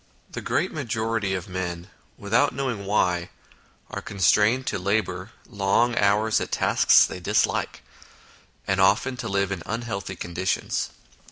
The 0.31 0.41
great 0.41 0.71
majority 0.71 1.35
of 1.35 1.47
men, 1.47 1.87
without 2.17 2.55
knowing 2.55 2.87
why, 2.87 3.29
are 3.91 4.01
constrained 4.01 4.65
to 4.65 4.79
labour 4.79 5.29
long 5.47 5.95
hours 5.95 6.41
at 6.41 6.51
tasks 6.51 7.05
they 7.05 7.19
dislike, 7.19 7.83
and 8.65 8.81
often 8.81 9.15
to 9.17 9.27
live 9.27 9.51
in 9.51 9.61
unhealthy 9.67 10.15
conditions. 10.15 10.89